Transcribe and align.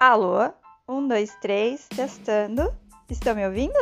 Alô? 0.00 0.50
Um, 0.88 1.06
dois, 1.06 1.36
três, 1.42 1.86
testando. 1.88 2.74
Estão 3.10 3.34
me 3.34 3.46
ouvindo? 3.46 3.76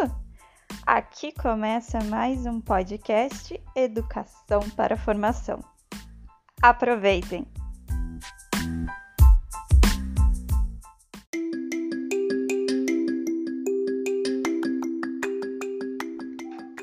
Aqui 0.84 1.30
começa 1.30 2.02
mais 2.06 2.44
um 2.44 2.60
podcast 2.60 3.62
Educação 3.76 4.68
para 4.74 4.96
Formação. 4.96 5.60
Aproveitem! 6.60 7.46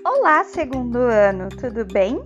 Olá, 0.05 0.45
segundo 0.45 0.99
ano, 0.99 1.49
tudo 1.49 1.83
bem? 1.83 2.23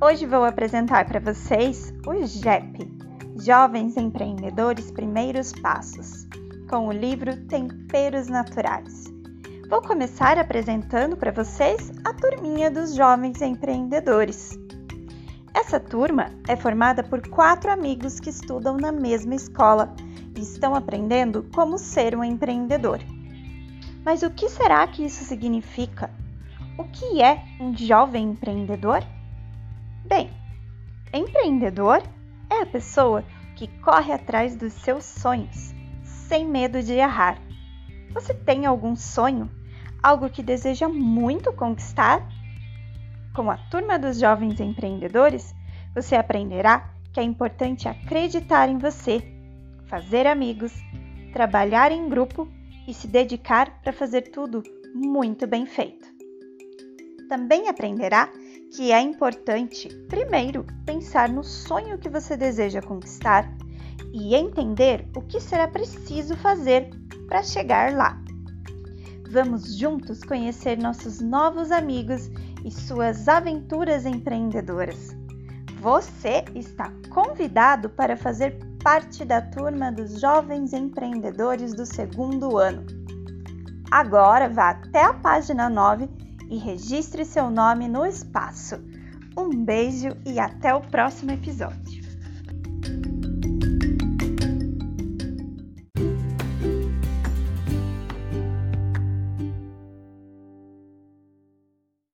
Hoje 0.00 0.24
vou 0.24 0.44
apresentar 0.44 1.04
para 1.04 1.18
vocês 1.18 1.92
o 2.06 2.24
JEP, 2.24 3.07
Jovens 3.40 3.96
Empreendedores 3.96 4.90
Primeiros 4.90 5.52
Passos, 5.52 6.26
com 6.68 6.88
o 6.88 6.92
livro 6.92 7.36
Temperos 7.46 8.26
Naturais. 8.26 9.04
Vou 9.70 9.80
começar 9.80 10.36
apresentando 10.36 11.16
para 11.16 11.30
vocês 11.30 11.92
a 12.04 12.12
turminha 12.12 12.68
dos 12.68 12.96
jovens 12.96 13.40
empreendedores. 13.40 14.58
Essa 15.54 15.78
turma 15.78 16.32
é 16.48 16.56
formada 16.56 17.04
por 17.04 17.28
quatro 17.28 17.70
amigos 17.70 18.18
que 18.18 18.28
estudam 18.28 18.76
na 18.76 18.90
mesma 18.90 19.36
escola 19.36 19.94
e 20.36 20.40
estão 20.40 20.74
aprendendo 20.74 21.46
como 21.54 21.78
ser 21.78 22.16
um 22.16 22.24
empreendedor. 22.24 22.98
Mas 24.04 24.22
o 24.22 24.30
que 24.30 24.48
será 24.48 24.84
que 24.88 25.04
isso 25.04 25.22
significa? 25.22 26.10
O 26.76 26.82
que 26.84 27.22
é 27.22 27.44
um 27.60 27.74
jovem 27.76 28.30
empreendedor? 28.30 29.04
Bem, 30.06 30.28
empreendedor 31.14 32.02
é 32.58 32.62
a 32.62 32.66
pessoa 32.66 33.24
que 33.54 33.68
corre 33.80 34.12
atrás 34.12 34.56
dos 34.56 34.72
seus 34.72 35.04
sonhos, 35.04 35.72
sem 36.02 36.46
medo 36.46 36.82
de 36.82 36.92
errar. 36.92 37.38
Você 38.12 38.34
tem 38.34 38.66
algum 38.66 38.96
sonho? 38.96 39.48
Algo 40.02 40.28
que 40.28 40.42
deseja 40.42 40.88
muito 40.88 41.52
conquistar? 41.52 42.26
Com 43.34 43.50
a 43.50 43.56
turma 43.56 43.98
dos 43.98 44.18
jovens 44.18 44.58
empreendedores, 44.60 45.54
você 45.94 46.16
aprenderá 46.16 46.90
que 47.12 47.20
é 47.20 47.22
importante 47.22 47.88
acreditar 47.88 48.68
em 48.68 48.78
você, 48.78 49.22
fazer 49.86 50.26
amigos, 50.26 50.72
trabalhar 51.32 51.92
em 51.92 52.08
grupo 52.08 52.48
e 52.86 52.94
se 52.94 53.06
dedicar 53.06 53.80
para 53.82 53.92
fazer 53.92 54.22
tudo 54.22 54.62
muito 54.94 55.46
bem 55.46 55.64
feito. 55.64 56.17
Também 57.28 57.68
aprenderá 57.68 58.30
que 58.74 58.90
é 58.90 59.00
importante, 59.00 59.88
primeiro, 60.08 60.64
pensar 60.86 61.28
no 61.28 61.44
sonho 61.44 61.98
que 61.98 62.08
você 62.08 62.36
deseja 62.36 62.80
conquistar 62.80 63.52
e 64.12 64.34
entender 64.34 65.06
o 65.14 65.20
que 65.20 65.38
será 65.38 65.68
preciso 65.68 66.34
fazer 66.36 66.88
para 67.26 67.42
chegar 67.42 67.92
lá. 67.92 68.18
Vamos 69.30 69.76
juntos 69.76 70.22
conhecer 70.24 70.78
nossos 70.78 71.20
novos 71.20 71.70
amigos 71.70 72.30
e 72.64 72.70
suas 72.70 73.28
aventuras 73.28 74.06
empreendedoras. 74.06 75.14
Você 75.80 76.44
está 76.54 76.90
convidado 77.10 77.90
para 77.90 78.16
fazer 78.16 78.58
parte 78.82 79.26
da 79.26 79.42
turma 79.42 79.92
dos 79.92 80.18
jovens 80.18 80.72
empreendedores 80.72 81.74
do 81.74 81.84
segundo 81.84 82.56
ano. 82.56 82.86
Agora 83.90 84.48
vá 84.48 84.70
até 84.70 85.04
a 85.04 85.12
página 85.12 85.68
9 85.68 86.08
e 86.50 86.56
registre 86.56 87.24
seu 87.24 87.50
nome 87.50 87.88
no 87.88 88.04
espaço. 88.06 88.76
Um 89.36 89.64
beijo 89.64 90.08
e 90.26 90.38
até 90.38 90.74
o 90.74 90.80
próximo 90.80 91.30
episódio. 91.30 91.97